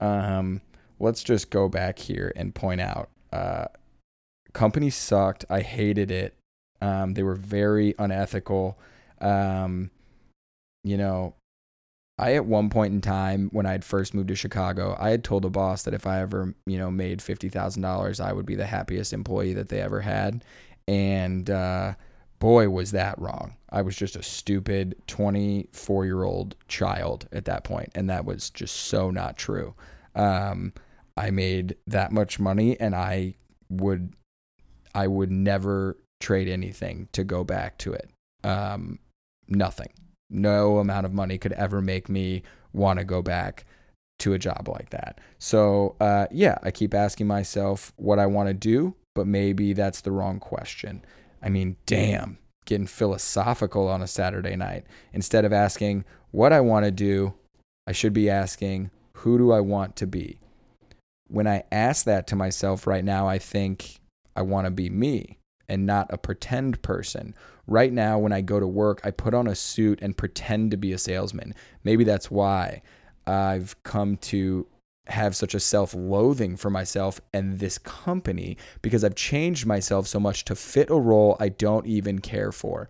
Um, 0.00 0.62
let's 0.98 1.22
just 1.22 1.50
go 1.50 1.68
back 1.68 1.98
here 1.98 2.32
and 2.36 2.54
point 2.54 2.80
out 2.80 3.10
uh, 3.34 3.66
company 4.54 4.88
sucked. 4.88 5.44
I 5.50 5.60
hated 5.60 6.10
it. 6.10 6.34
Um, 6.80 7.12
they 7.12 7.22
were 7.22 7.34
very 7.34 7.94
unethical. 7.98 8.78
Um, 9.20 9.90
you 10.84 10.96
know, 10.96 11.34
I 12.20 12.34
at 12.34 12.44
one 12.44 12.68
point 12.68 12.92
in 12.92 13.00
time 13.00 13.48
when 13.50 13.64
I 13.64 13.72
had 13.72 13.82
first 13.82 14.12
moved 14.12 14.28
to 14.28 14.34
Chicago, 14.34 14.94
I 15.00 15.08
had 15.08 15.24
told 15.24 15.46
a 15.46 15.50
boss 15.50 15.84
that 15.84 15.94
if 15.94 16.06
I 16.06 16.20
ever, 16.20 16.54
you 16.66 16.76
know, 16.76 16.90
made 16.90 17.22
fifty 17.22 17.48
thousand 17.48 17.80
dollars, 17.80 18.20
I 18.20 18.32
would 18.34 18.44
be 18.44 18.56
the 18.56 18.66
happiest 18.66 19.14
employee 19.14 19.54
that 19.54 19.70
they 19.70 19.80
ever 19.80 20.02
had. 20.02 20.44
And 20.86 21.48
uh, 21.48 21.94
boy, 22.38 22.68
was 22.68 22.90
that 22.90 23.18
wrong. 23.18 23.56
I 23.70 23.80
was 23.80 23.96
just 23.96 24.16
a 24.16 24.22
stupid 24.22 24.96
twenty-four 25.06 26.04
year 26.04 26.22
old 26.24 26.56
child 26.68 27.26
at 27.32 27.46
that 27.46 27.64
point, 27.64 27.88
and 27.94 28.10
that 28.10 28.26
was 28.26 28.50
just 28.50 28.76
so 28.76 29.10
not 29.10 29.38
true. 29.38 29.74
Um, 30.14 30.74
I 31.16 31.30
made 31.30 31.76
that 31.86 32.12
much 32.12 32.38
money, 32.38 32.78
and 32.78 32.94
I 32.94 33.36
would, 33.70 34.12
I 34.94 35.06
would 35.06 35.30
never 35.30 35.96
trade 36.20 36.48
anything 36.48 37.08
to 37.12 37.24
go 37.24 37.44
back 37.44 37.78
to 37.78 37.94
it. 37.94 38.10
Um, 38.44 38.98
nothing 39.48 39.88
no 40.30 40.78
amount 40.78 41.06
of 41.06 41.12
money 41.12 41.38
could 41.38 41.52
ever 41.52 41.80
make 41.80 42.08
me 42.08 42.42
want 42.72 42.98
to 42.98 43.04
go 43.04 43.20
back 43.20 43.64
to 44.20 44.32
a 44.32 44.38
job 44.38 44.68
like 44.68 44.90
that. 44.90 45.18
So, 45.38 45.96
uh, 46.00 46.26
yeah, 46.30 46.58
I 46.62 46.70
keep 46.70 46.94
asking 46.94 47.26
myself 47.26 47.92
what 47.96 48.18
I 48.18 48.26
want 48.26 48.48
to 48.48 48.54
do, 48.54 48.94
but 49.14 49.26
maybe 49.26 49.72
that's 49.72 50.02
the 50.02 50.12
wrong 50.12 50.38
question. 50.38 51.04
I 51.42 51.48
mean, 51.48 51.76
damn, 51.86 52.38
getting 52.66 52.86
philosophical 52.86 53.88
on 53.88 54.02
a 54.02 54.06
Saturday 54.06 54.56
night. 54.56 54.84
Instead 55.12 55.44
of 55.44 55.52
asking 55.52 56.04
what 56.30 56.52
I 56.52 56.60
want 56.60 56.84
to 56.84 56.90
do, 56.90 57.34
I 57.86 57.92
should 57.92 58.12
be 58.12 58.30
asking 58.30 58.90
who 59.14 59.36
do 59.36 59.52
I 59.52 59.60
want 59.60 59.96
to 59.96 60.06
be? 60.06 60.38
When 61.28 61.46
I 61.46 61.64
ask 61.72 62.04
that 62.06 62.26
to 62.28 62.36
myself 62.36 62.86
right 62.86 63.04
now, 63.04 63.28
I 63.28 63.38
think 63.38 64.00
I 64.36 64.42
want 64.42 64.66
to 64.66 64.70
be 64.70 64.90
me 64.90 65.39
and 65.70 65.86
not 65.86 66.08
a 66.10 66.18
pretend 66.18 66.82
person. 66.82 67.34
Right 67.66 67.92
now, 67.92 68.18
when 68.18 68.32
I 68.32 68.40
go 68.40 68.60
to 68.60 68.66
work, 68.66 69.00
I 69.04 69.12
put 69.12 69.32
on 69.32 69.46
a 69.46 69.54
suit 69.54 70.00
and 70.02 70.16
pretend 70.16 70.72
to 70.72 70.76
be 70.76 70.92
a 70.92 70.98
salesman. 70.98 71.54
Maybe 71.84 72.04
that's 72.04 72.30
why 72.30 72.82
I've 73.26 73.80
come 73.84 74.16
to 74.16 74.66
have 75.06 75.36
such 75.36 75.54
a 75.54 75.60
self 75.60 75.94
loathing 75.94 76.56
for 76.56 76.70
myself 76.70 77.20
and 77.32 77.58
this 77.58 77.78
company 77.78 78.56
because 78.82 79.04
I've 79.04 79.14
changed 79.14 79.64
myself 79.64 80.06
so 80.06 80.20
much 80.20 80.44
to 80.46 80.56
fit 80.56 80.90
a 80.90 80.94
role 80.94 81.36
I 81.40 81.48
don't 81.48 81.86
even 81.86 82.18
care 82.18 82.52
for. 82.52 82.88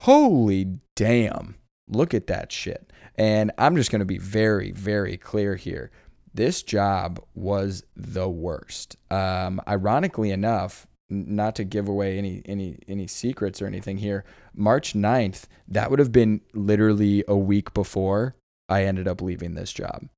Holy 0.00 0.78
damn. 0.94 1.56
Look 1.88 2.12
at 2.14 2.26
that 2.26 2.52
shit. 2.52 2.92
And 3.16 3.52
I'm 3.58 3.76
just 3.76 3.90
going 3.90 4.00
to 4.00 4.06
be 4.06 4.18
very, 4.18 4.70
very 4.72 5.16
clear 5.16 5.56
here. 5.56 5.90
This 6.34 6.62
job 6.62 7.20
was 7.34 7.84
the 7.96 8.28
worst. 8.28 8.96
Um, 9.10 9.60
ironically 9.68 10.30
enough, 10.30 10.86
not 11.12 11.54
to 11.56 11.64
give 11.64 11.88
away 11.88 12.18
any 12.18 12.42
any 12.46 12.78
any 12.88 13.06
secrets 13.06 13.60
or 13.60 13.66
anything 13.66 13.98
here. 13.98 14.24
March 14.54 14.94
9th 14.94 15.44
that 15.68 15.90
would 15.90 15.98
have 15.98 16.12
been 16.12 16.40
literally 16.54 17.24
a 17.28 17.36
week 17.36 17.72
before 17.74 18.34
i 18.68 18.84
ended 18.84 19.06
up 19.06 19.20
leaving 19.20 19.54
this 19.54 19.72
job. 19.72 20.08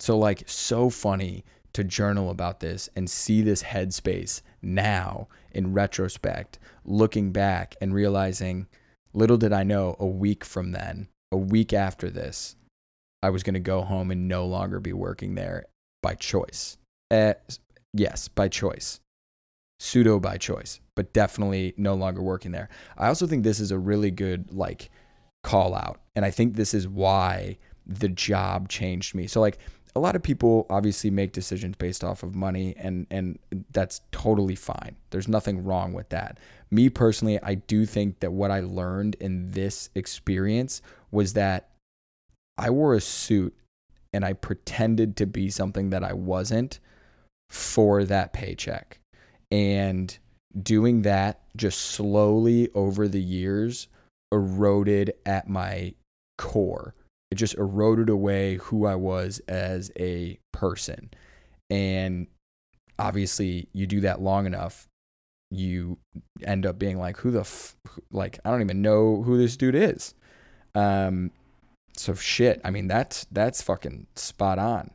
So 0.00 0.18
like 0.18 0.48
so 0.48 0.90
funny 0.90 1.44
to 1.72 1.84
journal 1.84 2.30
about 2.30 2.60
this 2.60 2.88
and 2.96 3.08
see 3.08 3.42
this 3.42 3.62
headspace 3.62 4.42
now 4.60 5.28
in 5.52 5.72
retrospect 5.72 6.58
looking 6.84 7.30
back 7.30 7.76
and 7.80 7.94
realizing 7.94 8.66
little 9.12 9.36
did 9.36 9.52
i 9.52 9.62
know 9.62 9.94
a 10.00 10.06
week 10.06 10.44
from 10.44 10.72
then 10.72 11.08
a 11.30 11.36
week 11.36 11.72
after 11.72 12.10
this 12.10 12.56
i 13.22 13.30
was 13.30 13.44
going 13.44 13.54
to 13.54 13.60
go 13.60 13.82
home 13.82 14.10
and 14.10 14.26
no 14.26 14.44
longer 14.46 14.80
be 14.80 14.92
working 14.92 15.36
there 15.36 15.64
by 16.02 16.14
choice. 16.14 16.76
Uh, 17.10 17.34
yes 17.92 18.28
by 18.28 18.48
choice 18.48 19.00
pseudo 19.80 20.20
by 20.20 20.36
choice, 20.36 20.78
but 20.94 21.12
definitely 21.14 21.72
no 21.78 21.94
longer 21.94 22.22
working 22.22 22.52
there. 22.52 22.68
I 22.98 23.08
also 23.08 23.26
think 23.26 23.42
this 23.42 23.60
is 23.60 23.70
a 23.70 23.78
really 23.78 24.10
good 24.10 24.52
like 24.52 24.90
call 25.42 25.74
out. 25.74 26.00
And 26.14 26.24
I 26.24 26.30
think 26.30 26.54
this 26.54 26.74
is 26.74 26.86
why 26.86 27.56
the 27.86 28.10
job 28.10 28.68
changed 28.68 29.14
me. 29.14 29.26
So 29.26 29.40
like 29.40 29.58
a 29.96 30.00
lot 30.00 30.14
of 30.14 30.22
people 30.22 30.66
obviously 30.68 31.10
make 31.10 31.32
decisions 31.32 31.76
based 31.76 32.04
off 32.04 32.22
of 32.22 32.34
money 32.34 32.74
and 32.76 33.06
and 33.10 33.38
that's 33.72 34.02
totally 34.12 34.54
fine. 34.54 34.96
There's 35.10 35.28
nothing 35.28 35.64
wrong 35.64 35.94
with 35.94 36.10
that. 36.10 36.38
Me 36.70 36.90
personally, 36.90 37.40
I 37.42 37.54
do 37.54 37.86
think 37.86 38.20
that 38.20 38.32
what 38.32 38.50
I 38.50 38.60
learned 38.60 39.16
in 39.18 39.50
this 39.50 39.88
experience 39.94 40.82
was 41.10 41.32
that 41.32 41.70
I 42.58 42.68
wore 42.68 42.94
a 42.94 43.00
suit 43.00 43.56
and 44.12 44.26
I 44.26 44.34
pretended 44.34 45.16
to 45.16 45.26
be 45.26 45.48
something 45.48 45.88
that 45.90 46.04
I 46.04 46.12
wasn't 46.12 46.80
for 47.48 48.04
that 48.04 48.34
paycheck. 48.34 48.99
And 49.50 50.16
doing 50.62 51.02
that 51.02 51.40
just 51.56 51.80
slowly 51.80 52.68
over 52.74 53.08
the 53.08 53.20
years 53.20 53.88
eroded 54.32 55.12
at 55.26 55.48
my 55.48 55.94
core. 56.38 56.94
It 57.30 57.36
just 57.36 57.54
eroded 57.54 58.08
away 58.08 58.56
who 58.56 58.86
I 58.86 58.96
was 58.96 59.40
as 59.48 59.90
a 59.98 60.38
person. 60.52 61.10
And 61.68 62.26
obviously, 62.98 63.68
you 63.72 63.86
do 63.86 64.00
that 64.00 64.20
long 64.20 64.46
enough, 64.46 64.88
you 65.50 65.98
end 66.42 66.66
up 66.66 66.78
being 66.78 66.98
like, 66.98 67.16
who 67.18 67.30
the, 67.30 67.40
f-? 67.40 67.76
like, 68.10 68.38
I 68.44 68.50
don't 68.50 68.62
even 68.62 68.82
know 68.82 69.22
who 69.22 69.38
this 69.38 69.56
dude 69.56 69.74
is. 69.74 70.14
Um, 70.74 71.30
so 71.96 72.14
shit. 72.14 72.60
I 72.64 72.70
mean, 72.70 72.88
that's, 72.88 73.26
that's 73.30 73.62
fucking 73.62 74.06
spot 74.16 74.58
on. 74.58 74.90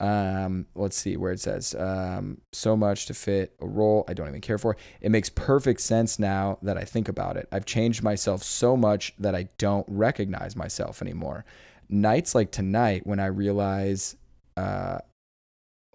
Um, 0.00 0.66
let's 0.74 0.96
see 0.96 1.18
where 1.18 1.30
it 1.30 1.40
says 1.40 1.74
um, 1.74 2.38
so 2.52 2.74
much 2.74 3.04
to 3.06 3.14
fit 3.14 3.54
a 3.60 3.66
role 3.66 4.04
I 4.08 4.14
don't 4.14 4.28
even 4.28 4.40
care 4.40 4.56
for. 4.56 4.78
It 5.02 5.10
makes 5.10 5.28
perfect 5.28 5.82
sense 5.82 6.18
now 6.18 6.58
that 6.62 6.78
I 6.78 6.84
think 6.84 7.08
about 7.08 7.36
it. 7.36 7.46
I've 7.52 7.66
changed 7.66 8.02
myself 8.02 8.42
so 8.42 8.78
much 8.78 9.14
that 9.18 9.34
I 9.34 9.50
don't 9.58 9.86
recognize 9.88 10.56
myself 10.56 11.02
anymore. 11.02 11.44
Nights 11.90 12.34
like 12.34 12.50
tonight, 12.50 13.06
when 13.06 13.20
I 13.20 13.26
realize, 13.26 14.16
uh, 14.56 14.98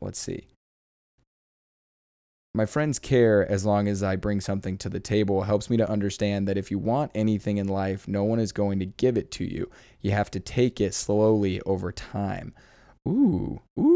let's 0.02 0.20
see, 0.20 0.46
my 2.54 2.66
friends 2.66 3.00
care 3.00 3.50
as 3.52 3.66
long 3.66 3.88
as 3.88 4.04
I 4.04 4.16
bring 4.16 4.40
something 4.40 4.78
to 4.78 4.90
the 4.90 5.00
table 5.00 5.42
helps 5.42 5.70
me 5.70 5.78
to 5.78 5.90
understand 5.90 6.48
that 6.48 6.58
if 6.58 6.70
you 6.70 6.78
want 6.78 7.12
anything 7.16 7.58
in 7.58 7.68
life, 7.68 8.08
no 8.08 8.24
one 8.24 8.40
is 8.40 8.52
going 8.52 8.80
to 8.80 8.86
give 8.86 9.18
it 9.18 9.32
to 9.32 9.44
you. 9.44 9.70
You 10.02 10.12
have 10.12 10.32
to 10.32 10.40
take 10.40 10.80
it 10.80 10.94
slowly 10.94 11.60
over 11.62 11.92
time. 11.92 12.54
Ooh, 13.08 13.62
ooh. 13.80 13.95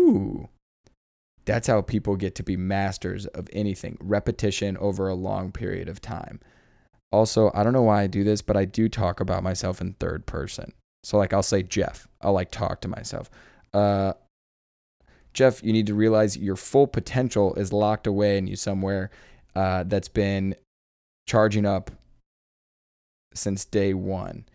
That's 1.46 1.68
how 1.68 1.82
people 1.82 2.16
get 2.16 2.36
to 2.36 2.44
be 2.44 2.58
masters 2.58 3.26
of 3.28 3.48
anything 3.54 3.98
repetition 4.02 4.78
over 4.78 5.08
a 5.08 5.16
long 5.16 5.52
period 5.52 5.90
of 5.90 6.02
time. 6.02 6.40
Also, 7.12 7.52
I 7.56 7.64
don't 7.64 7.74
know 7.74 7.82
why 7.82 8.04
I 8.04 8.08
do 8.08 8.24
this, 8.24 8.42
but 8.42 8.56
I 8.56 8.66
do 8.66 8.88
talk 8.88 9.20
about 9.20 9.42
myself 9.42 9.82
in 9.82 9.94
third 9.94 10.26
person. 10.28 10.74
So, 11.04 11.18
like, 11.18 11.34
I'll 11.34 11.42
say 11.42 11.64
Jeff, 11.64 12.08
I'll 12.22 12.34
like 12.34 12.52
talk 12.52 12.82
to 12.82 12.88
myself. 12.88 13.30
Uh, 13.74 14.14
Jeff, 15.34 15.64
you 15.64 15.74
need 15.74 15.88
to 15.88 15.96
realize 15.96 16.38
your 16.38 16.56
full 16.56 16.88
potential 16.88 17.54
is 17.56 17.74
locked 17.74 18.08
away 18.08 18.38
in 18.38 18.48
you 18.48 18.56
somewhere 18.56 19.10
uh, 19.56 19.84
that's 19.84 20.08
been 20.08 20.56
charging 21.28 21.66
up 21.66 21.92
since 23.34 23.66
day 23.66 23.94
one. 23.94 24.46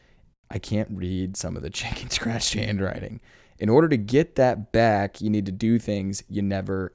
I 0.51 0.59
can't 0.59 0.89
read 0.93 1.37
some 1.37 1.57
of 1.57 1.63
the 1.63 1.71
chicken 1.81 2.11
scratch 2.11 2.53
handwriting. 2.53 3.21
In 3.59 3.69
order 3.69 3.89
to 3.89 3.97
get 3.97 4.35
that 4.37 4.73
back, 4.73 5.21
you 5.21 5.31
need 5.31 5.47
to 5.47 5.53
do 5.53 5.79
things 5.79 6.23
you 6.29 6.43
never 6.43 6.93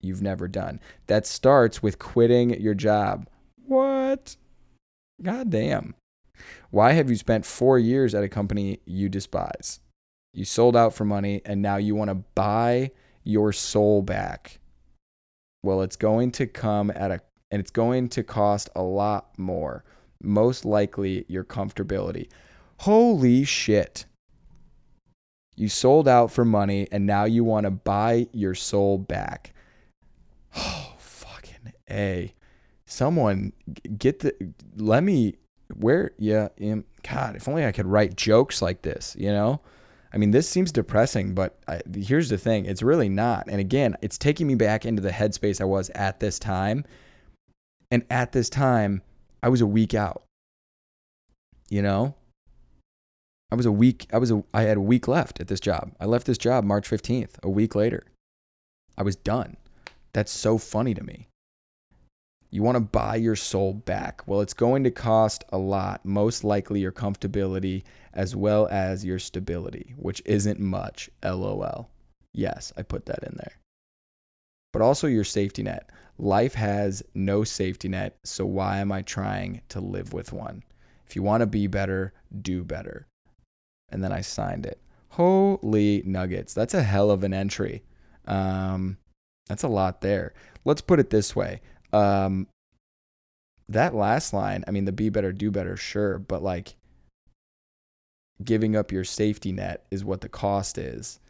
you've 0.00 0.22
never 0.22 0.48
done. 0.48 0.80
That 1.06 1.26
starts 1.26 1.82
with 1.82 1.98
quitting 1.98 2.60
your 2.60 2.74
job. 2.74 3.28
What? 3.66 4.36
God 5.22 5.50
damn. 5.50 5.94
Why 6.70 6.92
have 6.92 7.08
you 7.08 7.16
spent 7.16 7.46
4 7.46 7.78
years 7.78 8.14
at 8.14 8.24
a 8.24 8.28
company 8.28 8.80
you 8.84 9.08
despise? 9.08 9.80
You 10.34 10.44
sold 10.44 10.76
out 10.76 10.92
for 10.92 11.04
money 11.04 11.40
and 11.46 11.62
now 11.62 11.76
you 11.76 11.94
want 11.94 12.10
to 12.10 12.24
buy 12.34 12.90
your 13.22 13.52
soul 13.52 14.02
back. 14.02 14.58
Well, 15.62 15.80
it's 15.80 15.96
going 15.96 16.32
to 16.32 16.46
come 16.46 16.90
at 16.90 17.10
a 17.10 17.20
and 17.50 17.60
it's 17.60 17.70
going 17.70 18.08
to 18.10 18.22
cost 18.24 18.68
a 18.74 18.82
lot 18.82 19.38
more. 19.38 19.84
Most 20.22 20.64
likely 20.64 21.24
your 21.28 21.44
comfortability. 21.44 22.28
Holy 22.78 23.44
shit. 23.44 24.04
You 25.56 25.68
sold 25.68 26.08
out 26.08 26.30
for 26.30 26.44
money 26.44 26.88
and 26.90 27.06
now 27.06 27.24
you 27.24 27.44
want 27.44 27.64
to 27.64 27.70
buy 27.70 28.26
your 28.32 28.54
soul 28.54 28.98
back. 28.98 29.52
Oh, 30.56 30.94
fucking 30.98 31.72
A. 31.90 32.32
Someone 32.86 33.52
get 33.98 34.20
the. 34.20 34.32
Let 34.76 35.02
me. 35.02 35.34
Where. 35.74 36.12
Yeah. 36.16 36.48
um, 36.62 36.84
God, 37.02 37.34
if 37.34 37.48
only 37.48 37.66
I 37.66 37.72
could 37.72 37.86
write 37.86 38.16
jokes 38.16 38.62
like 38.62 38.82
this, 38.82 39.16
you 39.18 39.32
know? 39.32 39.60
I 40.12 40.16
mean, 40.16 40.30
this 40.30 40.48
seems 40.48 40.70
depressing, 40.70 41.34
but 41.34 41.58
I, 41.66 41.80
here's 41.92 42.28
the 42.28 42.38
thing 42.38 42.66
it's 42.66 42.84
really 42.84 43.08
not. 43.08 43.46
And 43.48 43.58
again, 43.58 43.96
it's 44.00 44.16
taking 44.16 44.46
me 44.46 44.54
back 44.54 44.86
into 44.86 45.02
the 45.02 45.10
headspace 45.10 45.60
I 45.60 45.64
was 45.64 45.90
at 45.90 46.20
this 46.20 46.38
time. 46.38 46.84
And 47.90 48.04
at 48.10 48.30
this 48.30 48.48
time, 48.48 49.02
I 49.42 49.48
was 49.48 49.60
a 49.60 49.66
week 49.66 49.92
out. 49.92 50.22
You 51.68 51.82
know? 51.82 52.14
I 53.50 53.56
was 53.56 53.66
a 53.66 53.72
week 53.72 54.08
I 54.12 54.18
was 54.18 54.30
a 54.30 54.42
I 54.52 54.62
had 54.62 54.76
a 54.76 54.82
week 54.82 55.06
left 55.08 55.40
at 55.40 55.48
this 55.48 55.60
job. 55.60 55.92
I 56.00 56.06
left 56.06 56.26
this 56.26 56.38
job 56.38 56.64
March 56.64 56.88
15th, 56.88 57.42
a 57.42 57.50
week 57.50 57.74
later. 57.74 58.06
I 58.96 59.02
was 59.02 59.16
done. 59.16 59.56
That's 60.12 60.32
so 60.32 60.58
funny 60.58 60.94
to 60.94 61.02
me. 61.02 61.28
You 62.50 62.62
want 62.62 62.76
to 62.76 62.80
buy 62.80 63.16
your 63.16 63.34
soul 63.34 63.74
back. 63.74 64.22
Well, 64.26 64.40
it's 64.40 64.54
going 64.54 64.84
to 64.84 64.90
cost 64.92 65.42
a 65.48 65.58
lot, 65.58 66.04
most 66.04 66.44
likely 66.44 66.78
your 66.80 66.92
comfortability 66.92 67.82
as 68.12 68.36
well 68.36 68.68
as 68.70 69.04
your 69.04 69.18
stability, 69.18 69.92
which 69.96 70.22
isn't 70.24 70.60
much. 70.60 71.10
LOL. 71.24 71.90
Yes, 72.32 72.72
I 72.76 72.82
put 72.82 73.06
that 73.06 73.24
in 73.24 73.34
there. 73.36 73.58
But 74.72 74.82
also 74.82 75.08
your 75.08 75.24
safety 75.24 75.64
net. 75.64 75.90
Life 76.16 76.54
has 76.54 77.02
no 77.14 77.42
safety 77.42 77.88
net, 77.88 78.18
so 78.22 78.46
why 78.46 78.78
am 78.78 78.92
I 78.92 79.02
trying 79.02 79.60
to 79.70 79.80
live 79.80 80.12
with 80.12 80.32
one? 80.32 80.62
If 81.08 81.16
you 81.16 81.24
want 81.24 81.40
to 81.40 81.46
be 81.46 81.66
better, 81.66 82.12
do 82.40 82.62
better. 82.62 83.08
And 83.90 84.02
then 84.02 84.12
I 84.12 84.20
signed 84.20 84.66
it. 84.66 84.80
Holy 85.10 86.02
nuggets. 86.04 86.54
That's 86.54 86.74
a 86.74 86.82
hell 86.82 87.10
of 87.10 87.22
an 87.22 87.32
entry. 87.32 87.82
Um, 88.26 88.98
that's 89.48 89.62
a 89.62 89.68
lot 89.68 90.00
there. 90.00 90.34
Let's 90.64 90.80
put 90.80 90.98
it 90.98 91.10
this 91.10 91.36
way. 91.36 91.60
Um, 91.92 92.48
that 93.68 93.94
last 93.94 94.32
line, 94.32 94.64
I 94.66 94.70
mean, 94.70 94.84
the 94.84 94.92
be 94.92 95.08
better, 95.08 95.32
do 95.32 95.50
better, 95.50 95.76
sure, 95.76 96.18
but 96.18 96.42
like 96.42 96.74
giving 98.42 98.76
up 98.76 98.90
your 98.90 99.04
safety 99.04 99.52
net 99.52 99.86
is 99.90 100.04
what 100.04 100.20
the 100.20 100.28
cost 100.28 100.78
is. 100.78 101.20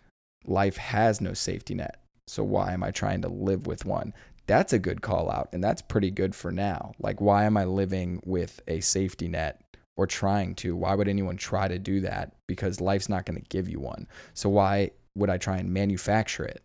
Life 0.46 0.76
has 0.76 1.20
no 1.20 1.34
safety 1.34 1.75
net. 1.75 2.00
So 2.26 2.42
why 2.42 2.73
am 2.73 2.82
I 2.82 2.90
trying 2.90 3.23
to 3.23 3.28
live 3.28 3.66
with 3.66 3.84
one? 3.84 4.14
That's 4.46 4.73
a 4.73 4.78
good 4.78 5.00
call 5.00 5.30
out, 5.30 5.49
and 5.52 5.62
that's 5.62 5.82
pretty 5.82 6.11
good 6.11 6.34
for 6.34 6.52
now. 6.52 6.92
Like, 6.98 7.20
why 7.20 7.44
am 7.44 7.57
I 7.57 7.64
living 7.64 8.20
with 8.24 8.61
a 8.68 8.81
safety 8.81 9.28
net 9.28 9.62
or 9.96 10.07
trying 10.07 10.54
to? 10.57 10.76
Why 10.76 10.94
would 10.94 11.09
anyone 11.09 11.37
try 11.37 11.68
to 11.68 11.78
do 11.78 12.00
that? 12.00 12.35
Because 12.46 12.80
life's 12.80 13.09
not 13.09 13.26
going 13.26 13.40
to 13.40 13.48
give 13.48 13.68
you 13.68 13.80
one. 13.80 14.07
So 14.35 14.48
why 14.48 14.90
would 15.14 15.30
I 15.30 15.38
try 15.38 15.59
and 15.59 15.72
manufacture 15.72 16.44
it? 16.44 16.62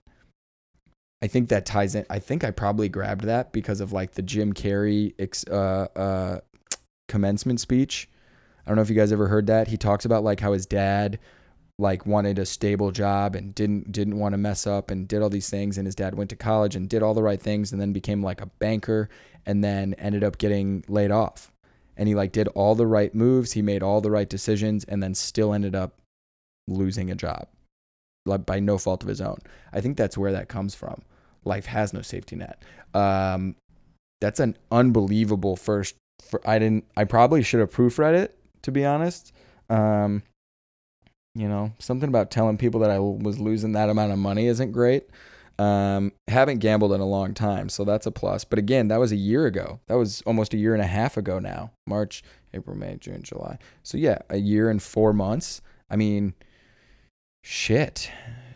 I 1.21 1.27
think 1.27 1.49
that 1.49 1.65
ties 1.65 1.95
in. 1.95 2.05
I 2.09 2.19
think 2.19 2.43
I 2.43 2.51
probably 2.51 2.87
grabbed 2.87 3.25
that 3.25 3.51
because 3.51 3.81
of 3.81 3.91
like 3.91 4.11
the 4.11 4.21
Jim 4.21 4.53
Carrey 4.53 5.13
uh, 5.49 5.99
uh, 5.99 6.39
commencement 7.07 7.59
speech. 7.59 8.09
I 8.65 8.69
don't 8.69 8.77
know 8.77 8.81
if 8.81 8.89
you 8.89 8.95
guys 8.95 9.11
ever 9.11 9.27
heard 9.27 9.47
that. 9.47 9.67
He 9.67 9.77
talks 9.77 10.05
about 10.05 10.23
like 10.23 10.39
how 10.39 10.53
his 10.53 10.65
dad 10.65 11.19
like 11.77 12.05
wanted 12.05 12.37
a 12.39 12.45
stable 12.45 12.91
job 12.91 13.35
and 13.35 13.55
didn't 13.55 13.91
didn't 13.91 14.19
want 14.19 14.33
to 14.33 14.37
mess 14.37 14.67
up 14.67 14.91
and 14.91 15.07
did 15.07 15.21
all 15.21 15.29
these 15.29 15.49
things 15.49 15.77
and 15.77 15.87
his 15.87 15.95
dad 15.95 16.13
went 16.13 16.29
to 16.29 16.35
college 16.35 16.75
and 16.75 16.89
did 16.89 17.01
all 17.01 17.13
the 17.13 17.23
right 17.23 17.41
things 17.41 17.71
and 17.71 17.81
then 17.81 17.93
became 17.93 18.21
like 18.21 18.41
a 18.41 18.45
banker 18.45 19.09
and 19.45 19.63
then 19.63 19.93
ended 19.95 20.23
up 20.23 20.37
getting 20.37 20.83
laid 20.87 21.09
off. 21.09 21.51
And 21.99 22.07
he 22.07 22.15
like 22.15 22.31
did 22.31 22.47
all 22.49 22.73
the 22.73 22.87
right 22.87 23.13
moves, 23.13 23.51
he 23.51 23.61
made 23.61 23.83
all 23.83 24.01
the 24.01 24.09
right 24.09 24.27
decisions 24.27 24.85
and 24.85 25.03
then 25.03 25.13
still 25.13 25.53
ended 25.53 25.75
up 25.75 25.99
losing 26.67 27.11
a 27.11 27.15
job 27.15 27.47
like 28.25 28.45
by 28.45 28.59
no 28.59 28.77
fault 28.77 29.03
of 29.03 29.09
his 29.09 29.21
own. 29.21 29.37
I 29.73 29.81
think 29.81 29.97
that's 29.97 30.17
where 30.17 30.31
that 30.31 30.47
comes 30.47 30.73
from. 30.73 31.01
Life 31.45 31.65
has 31.65 31.93
no 31.93 32.01
safety 32.01 32.35
net. 32.35 32.63
Um, 32.93 33.55
that's 34.21 34.39
an 34.39 34.57
unbelievable 34.71 35.55
first. 35.55 35.95
For, 36.21 36.41
I 36.47 36.59
didn't. 36.59 36.85
I 36.97 37.05
probably 37.05 37.43
should 37.43 37.59
have 37.59 37.71
proofread 37.71 38.15
it 38.15 38.39
to 38.63 38.71
be 38.71 38.85
honest. 38.85 39.33
Um, 39.69 40.23
you 41.35 41.47
know, 41.47 41.71
something 41.79 42.09
about 42.09 42.31
telling 42.31 42.57
people 42.57 42.79
that 42.81 42.89
I 42.89 42.99
was 42.99 43.39
losing 43.39 43.73
that 43.73 43.89
amount 43.89 44.11
of 44.11 44.19
money 44.19 44.47
isn't 44.47 44.71
great. 44.71 45.09
Um, 45.59 46.13
haven't 46.29 46.59
gambled 46.59 46.93
in 46.93 47.01
a 47.01 47.05
long 47.05 47.33
time, 47.33 47.69
so 47.69 47.83
that's 47.83 48.05
a 48.05 48.11
plus. 48.11 48.45
But 48.45 48.59
again, 48.59 48.87
that 48.87 48.99
was 48.99 49.11
a 49.11 49.17
year 49.17 49.45
ago. 49.45 49.81
That 49.87 49.95
was 49.95 50.21
almost 50.25 50.53
a 50.53 50.57
year 50.57 50.73
and 50.73 50.81
a 50.81 50.87
half 50.87 51.17
ago 51.17 51.37
now. 51.37 51.73
March, 51.85 52.23
April, 52.53 52.77
May, 52.77 52.95
June, 52.97 53.23
July. 53.23 53.59
So 53.83 53.97
yeah, 53.97 54.19
a 54.29 54.37
year 54.37 54.69
and 54.69 54.81
four 54.81 55.11
months. 55.11 55.61
I 55.89 55.97
mean, 55.97 56.33
shit 57.43 58.11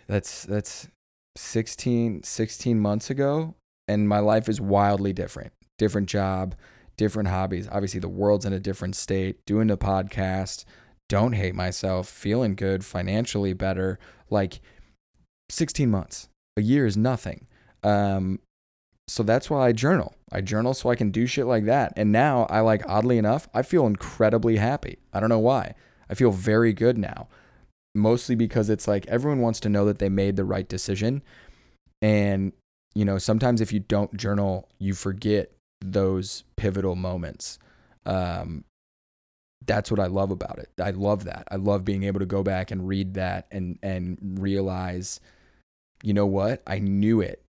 that's 0.08 0.44
that's 0.44 0.88
16 1.36 2.24
16 2.24 2.80
months 2.80 3.10
ago 3.10 3.56
and 3.88 4.08
my 4.08 4.20
life 4.20 4.50
is 4.50 4.60
wildly 4.60 5.14
different 5.14 5.52
different 5.78 6.08
job 6.08 6.54
different 6.98 7.30
hobbies 7.30 7.68
obviously 7.72 8.00
the 8.00 8.10
world's 8.10 8.46
in 8.46 8.54
a 8.54 8.60
different 8.60 8.96
state 8.96 9.44
doing 9.46 9.68
the 9.68 9.78
podcast 9.78 10.66
don't 11.10 11.34
hate 11.34 11.56
myself 11.56 12.08
feeling 12.08 12.56
good 12.56 12.84
financially 12.86 13.54
better 13.54 13.98
like 14.30 14.60
16 15.50 15.90
months 15.90 16.30
a 16.58 16.62
year 16.62 16.86
is 16.86 16.98
nothing 16.98 17.48
um 17.84 18.40
so 19.06 19.22
that's 19.22 19.50
why 19.50 19.68
I 19.68 19.74
journal. 19.74 20.16
I 20.32 20.40
journal 20.40 20.74
so 20.74 20.90
I 20.90 20.96
can 20.96 21.12
do 21.12 21.26
shit 21.28 21.46
like 21.46 21.66
that. 21.66 21.92
And 21.98 22.14
now 22.14 22.48
I 22.50 22.62
like 22.62 22.88
oddly 22.88 23.18
enough, 23.18 23.50
I 23.54 23.62
feel 23.62 23.86
incredibly 23.86 24.56
happy. 24.56 24.98
I 25.12 25.20
don't 25.20 25.28
know 25.28 25.40
why. 25.40 25.76
I 26.10 26.14
feel 26.14 26.32
very 26.32 26.72
good 26.72 26.98
now 26.98 27.28
mostly 27.96 28.36
because 28.36 28.70
it's 28.70 28.88
like 28.88 29.06
everyone 29.08 29.40
wants 29.40 29.60
to 29.62 29.70
know 29.70 29.86
that 29.86 30.00
they 30.00 30.10
made 30.10 30.36
the 30.36 30.46
right 30.46 30.68
decision. 30.68 31.22
And, 32.02 32.54
you 32.96 33.06
know, 33.06 33.18
sometimes 33.18 33.62
if 33.62 33.72
you 33.72 33.80
don't 33.80 34.16
journal, 34.18 34.68
you 34.80 34.94
forget 34.94 35.52
those 35.82 36.44
pivotal 36.58 36.96
moments. 36.96 37.60
Um, 38.06 38.64
that's 39.66 39.90
what 39.90 40.00
I 40.00 40.08
love 40.08 40.32
about 40.32 40.60
it. 40.60 40.70
I 40.82 40.90
love 40.92 41.26
that. 41.26 41.48
I 41.50 41.56
love 41.56 41.86
being 41.86 42.04
able 42.04 42.20
to 42.20 42.26
go 42.26 42.44
back 42.44 42.72
and 42.72 42.88
read 42.88 43.14
that 43.14 43.48
and 43.52 43.80
and 43.82 44.18
realize, 44.40 45.22
you 46.04 46.14
know 46.14 46.28
what? 46.28 46.62
I 46.68 46.78
knew 46.78 47.22
it. 47.22 47.42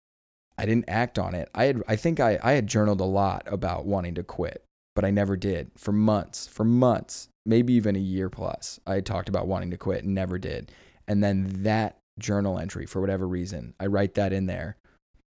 I 0.57 0.65
didn't 0.65 0.87
act 0.87 1.19
on 1.19 1.35
it. 1.35 1.49
I 1.53 1.65
had 1.65 1.83
I 1.87 1.97
think 1.97 2.19
I, 2.19 2.39
I 2.41 2.53
had 2.53 2.67
journaled 2.67 3.01
a 3.01 3.05
lot 3.05 3.43
about 3.47 3.85
wanting 3.85 4.15
to 4.15 4.23
quit, 4.23 4.63
but 4.95 5.03
I 5.03 5.11
never 5.11 5.35
did 5.35 5.71
for 5.75 5.91
months. 5.91 6.47
For 6.47 6.63
months 6.63 7.27
maybe 7.45 7.73
even 7.73 7.95
a 7.95 7.99
year 7.99 8.29
plus. 8.29 8.79
I 8.85 9.01
talked 9.01 9.29
about 9.29 9.47
wanting 9.47 9.71
to 9.71 9.77
quit 9.77 10.03
and 10.03 10.13
never 10.13 10.37
did. 10.37 10.71
And 11.07 11.23
then 11.23 11.63
that 11.63 11.97
journal 12.19 12.57
entry, 12.57 12.85
for 12.85 13.01
whatever 13.01 13.27
reason, 13.27 13.73
I 13.79 13.87
write 13.87 14.13
that 14.15 14.33
in 14.33 14.45
there 14.45 14.77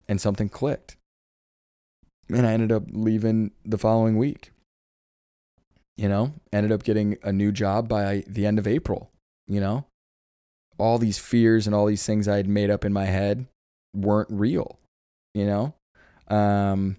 and 0.08 0.20
something 0.20 0.48
clicked. 0.48 0.96
And 2.28 2.46
I 2.46 2.52
ended 2.52 2.72
up 2.72 2.84
leaving 2.90 3.52
the 3.64 3.78
following 3.78 4.16
week. 4.16 4.50
You 5.96 6.08
know, 6.08 6.32
ended 6.52 6.72
up 6.72 6.82
getting 6.82 7.18
a 7.22 7.32
new 7.32 7.52
job 7.52 7.88
by 7.88 8.24
the 8.26 8.46
end 8.46 8.58
of 8.58 8.66
April. 8.66 9.10
You 9.46 9.60
know, 9.60 9.84
all 10.80 10.98
these 10.98 11.18
fears 11.18 11.66
and 11.66 11.74
all 11.74 11.86
these 11.86 12.04
things 12.04 12.26
I 12.28 12.36
had 12.36 12.48
made 12.48 12.70
up 12.70 12.84
in 12.84 12.92
my 12.92 13.04
head 13.04 13.46
weren't 13.94 14.28
real. 14.30 14.78
You 15.34 15.46
know, 15.46 15.74
um, 16.28 16.96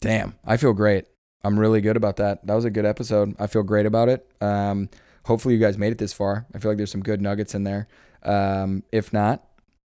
damn, 0.00 0.34
I 0.44 0.56
feel 0.56 0.72
great. 0.72 1.06
I'm 1.44 1.58
really 1.58 1.80
good 1.80 1.96
about 1.96 2.16
that. 2.16 2.46
That 2.46 2.54
was 2.54 2.64
a 2.64 2.70
good 2.70 2.86
episode. 2.86 3.36
I 3.38 3.46
feel 3.46 3.62
great 3.62 3.86
about 3.86 4.08
it. 4.08 4.26
Um, 4.40 4.88
hopefully, 5.24 5.54
you 5.54 5.60
guys 5.60 5.78
made 5.78 5.92
it 5.92 5.98
this 5.98 6.12
far. 6.12 6.46
I 6.54 6.58
feel 6.58 6.70
like 6.70 6.78
there's 6.78 6.90
some 6.90 7.02
good 7.02 7.20
nuggets 7.20 7.54
in 7.54 7.64
there. 7.64 7.86
Um, 8.22 8.82
if 8.90 9.12
not, 9.12 9.44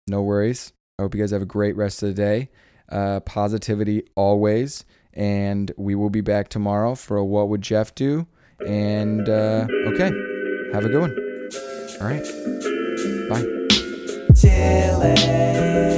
no 0.08 0.22
worries. 0.22 0.72
I 1.00 1.04
hope 1.04 1.16
you 1.16 1.22
guys 1.22 1.32
have 1.32 1.42
a 1.42 1.46
great 1.46 1.76
rest 1.76 2.04
of 2.04 2.10
the 2.10 2.16
day. 2.16 2.50
Uh, 2.90 3.20
positivity 3.22 4.04
always. 4.16 4.86
And 5.14 5.72
we 5.78 5.96
will 5.96 6.12
be 6.12 6.22
back 6.22 6.48
tomorrow 6.50 6.94
for 6.94 7.24
What 7.24 7.50
Would 7.50 7.64
Jeff 7.64 7.96
Do? 7.96 8.28
And 8.66 9.28
uh, 9.28 9.68
okay, 9.88 10.12
have 10.74 10.86
a 10.86 10.90
good 10.90 11.02
one. 11.02 11.16
All 12.00 12.08
right. 12.08 12.77
Bye. 14.44 14.50
Chillin'. 14.50 15.97